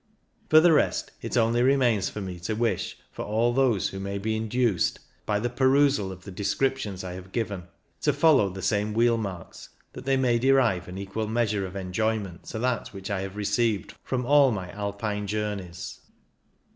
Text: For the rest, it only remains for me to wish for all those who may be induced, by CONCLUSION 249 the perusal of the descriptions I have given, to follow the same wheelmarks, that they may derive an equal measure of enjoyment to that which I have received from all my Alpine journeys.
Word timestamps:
For 0.49 0.59
the 0.59 0.73
rest, 0.73 1.11
it 1.21 1.37
only 1.37 1.61
remains 1.61 2.09
for 2.09 2.21
me 2.21 2.39
to 2.39 2.55
wish 2.55 2.97
for 3.11 3.23
all 3.23 3.53
those 3.53 3.89
who 3.89 3.99
may 3.99 4.17
be 4.17 4.35
induced, 4.35 4.97
by 5.27 5.35
CONCLUSION 5.39 5.57
249 5.57 5.77
the 5.77 5.77
perusal 5.85 6.11
of 6.11 6.23
the 6.23 6.31
descriptions 6.31 7.03
I 7.03 7.13
have 7.13 7.31
given, 7.31 7.65
to 8.01 8.11
follow 8.11 8.49
the 8.49 8.63
same 8.63 8.95
wheelmarks, 8.95 9.69
that 9.93 10.05
they 10.05 10.17
may 10.17 10.39
derive 10.39 10.87
an 10.87 10.97
equal 10.97 11.27
measure 11.27 11.67
of 11.67 11.75
enjoyment 11.75 12.45
to 12.45 12.57
that 12.57 12.87
which 12.93 13.11
I 13.11 13.21
have 13.21 13.35
received 13.35 13.93
from 14.03 14.25
all 14.25 14.49
my 14.49 14.71
Alpine 14.71 15.27
journeys. 15.27 15.99